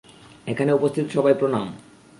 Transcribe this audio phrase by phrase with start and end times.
[0.47, 1.65] এখানে উপস্থিত সবাই প্রণাম।